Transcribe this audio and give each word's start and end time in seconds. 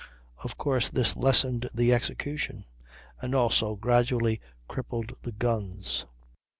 Of 0.43 0.57
course, 0.57 0.89
this 0.89 1.15
lessened 1.15 1.69
the 1.75 1.93
execution, 1.93 2.65
and 3.21 3.35
also 3.35 3.75
gradually 3.75 4.41
crippled 4.67 5.13
the 5.21 5.31
guns. 5.31 6.07